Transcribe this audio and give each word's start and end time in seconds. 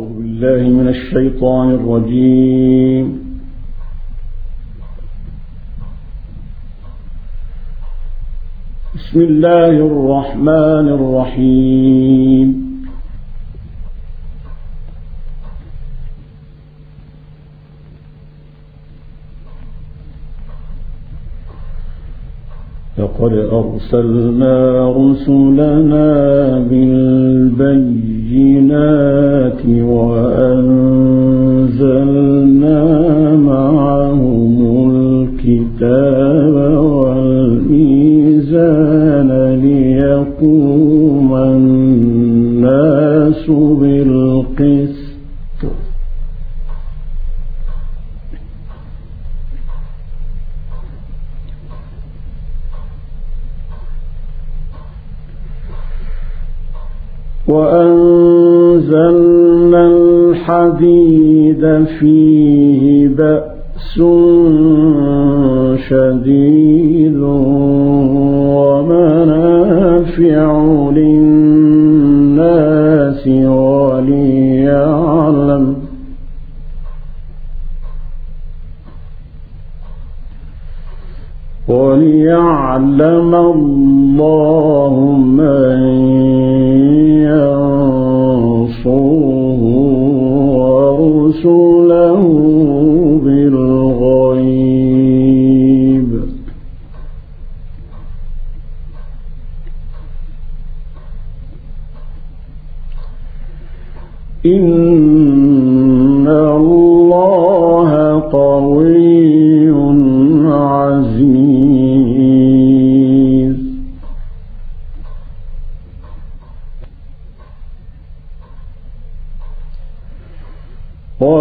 أعوذ 0.00 0.12
بالله 0.18 0.62
من 0.80 0.88
الشيطان 0.88 1.70
الرجيم. 1.70 3.06
بسم 8.94 9.20
الله 9.20 9.74
الرحمن 9.90 10.86
الرحيم. 10.98 12.48
لقد 22.98 23.32
أرسلنا 23.32 24.56
رسلنا 25.02 25.70
بالبينات 28.30 29.60
وأنزلنا 29.66 30.70
وأنزلنا 57.50 59.40
الحديد 59.86 61.62
فيه 62.00 63.08
بأس 63.08 63.94
شديد 65.88 67.16
ومنافع 68.80 70.46
للناس 70.96 72.42
وليعلم 73.28 75.00
وليعلم 81.68 83.34
الله 83.34 84.94
من 85.38 86.39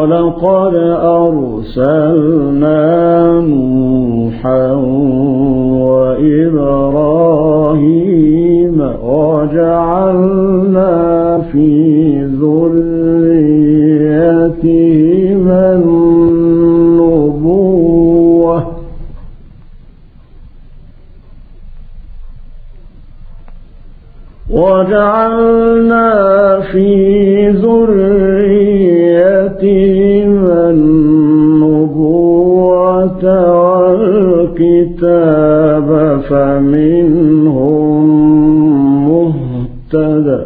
ولقد 0.10 0.76
أرسلنا 1.22 2.76
نوحا 3.42 4.72
وإبراهيم 5.86 6.78
وجعلنا 9.04 10.92
في 11.52 11.70
ذريتهما 12.42 12.94
النبوة. 15.76 17.00
وجعلنا 24.50 26.10
في 26.72 27.50
ذريتهما 27.50 28.29
فمنهم 36.60 38.08
مهتدى 39.08 40.42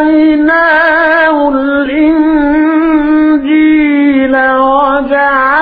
وآتيناه 0.00 1.48
الإنجيل 1.48 2.20
وجعلنا 4.36 5.59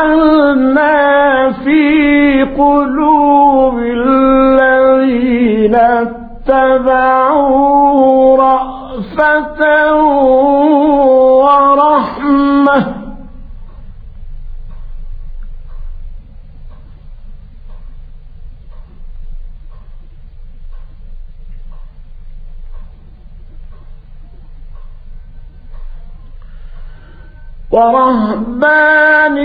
ورهبانية 27.78 29.38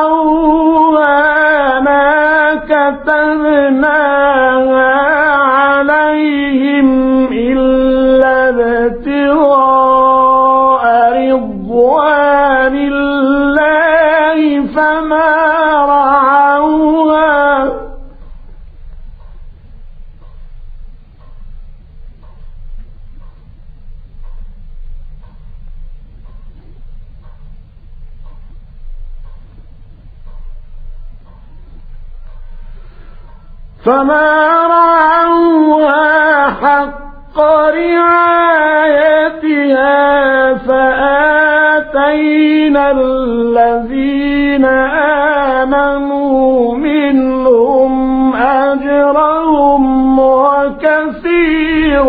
ابتدعوها 0.00 1.10
ما 1.80 2.54
كتبناها 2.70 3.90
عليهم 5.36 6.88
إلا 7.32 8.48
ابتغاء 8.48 10.00
رضوان 11.32 12.76
الله 12.76 14.38
فما 14.76 15.30
رعوها 15.92 16.29
فما 33.90 34.66
رعوها 34.66 36.48
حق 36.62 37.38
رعايتها 37.74 39.24
فآتينا 41.18 42.30
الذين 42.90 44.64
آمنوا 45.64 46.76
منهم 46.76 48.34
أجرهم 48.34 50.18
وكثير 50.18 52.04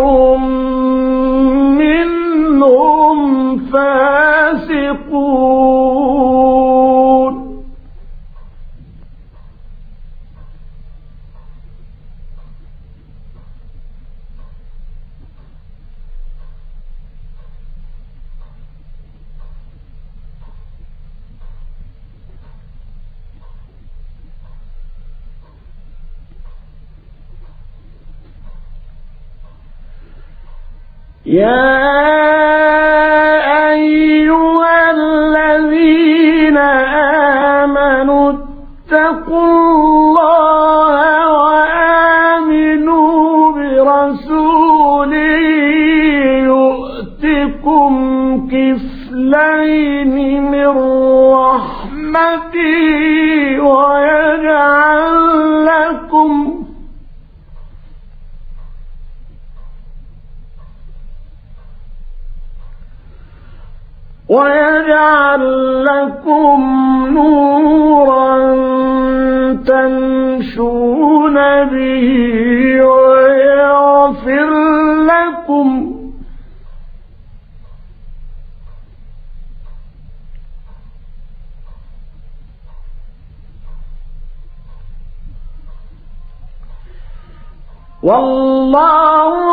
Yeah. 31.31 32.10
ويجعل 64.31 65.43
لكم 65.85 66.59
نورا 67.13 68.31
تمشون 69.67 71.35
به 71.65 72.07
ويغفر 72.85 74.49
لكم 75.11 75.91
والله 88.03 89.50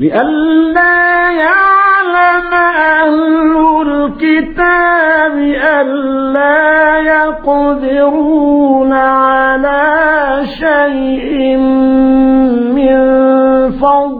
لئلا 0.00 1.30
يعلم 1.30 2.52
أهل 2.54 3.56
الكتاب 3.86 5.38
ألا 5.78 6.98
يقدرون 6.98 8.92
على 8.92 10.40
شيء 10.44 11.56
من 12.76 13.00
فضل 13.70 14.19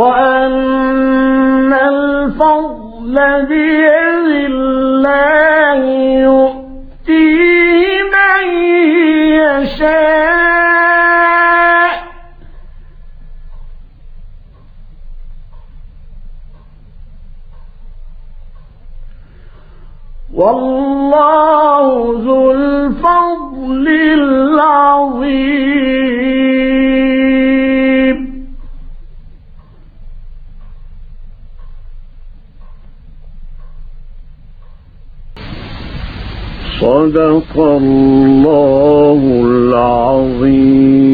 وأن 0.00 1.72
الفضل 1.72 3.16
بيد 3.48 4.30
الله 4.50 5.80
يؤتيه 6.24 8.02
من 8.14 8.44
يشاء 9.40 10.40
والله 20.34 20.89
صدق 36.90 37.54
الله 37.56 39.20
العظيم. 39.44 41.10